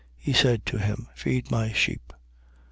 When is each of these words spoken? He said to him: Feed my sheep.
He 0.17 0.33
said 0.33 0.65
to 0.65 0.79
him: 0.79 1.09
Feed 1.13 1.51
my 1.51 1.71
sheep. 1.73 2.11